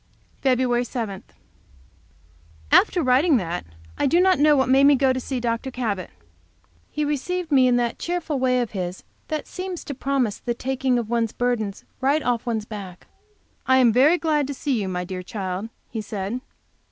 [0.43, 0.83] Feb.
[0.87, 1.23] 7.
[2.71, 3.63] After writing that,
[3.99, 5.69] I do not know what made me go to see Dr.
[5.69, 6.09] Cabot.
[6.89, 11.05] He received me in that cheerful way of his that seems to promise the taking
[11.07, 13.05] one's burden right off one's back.
[13.67, 16.41] "I am very glad to see you, my dear child," he said.